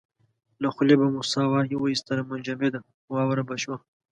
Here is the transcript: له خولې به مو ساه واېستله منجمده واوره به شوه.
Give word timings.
له 0.61 0.67
خولې 0.73 0.95
به 0.99 1.07
مو 1.13 1.21
ساه 1.31 1.47
واېستله 1.81 2.21
منجمده 2.29 2.79
واوره 3.13 3.43
به 3.49 3.55
شوه. 3.63 3.77